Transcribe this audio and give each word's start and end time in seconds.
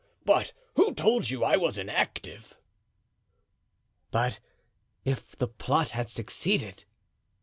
"But 0.25 0.51
who 0.73 0.95
told 0.95 1.29
you 1.29 1.43
I 1.43 1.57
was 1.57 1.77
inactive?" 1.77 2.57
"But—if 4.09 5.35
the 5.35 5.47
plot 5.47 5.89
had 5.89 6.09
succeeded?" 6.09 6.85